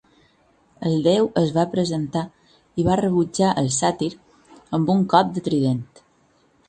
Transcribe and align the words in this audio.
El 0.91 0.95
déu 1.07 1.27
es 1.41 1.51
va 1.57 1.65
presentar 1.73 2.23
i 2.83 2.85
va 2.87 2.97
rebutjar 3.03 3.51
el 3.63 3.69
sàtir 3.79 4.09
amb 4.79 4.91
un 4.95 5.05
cop 5.15 5.31
de 5.37 5.45
trident. 5.51 5.85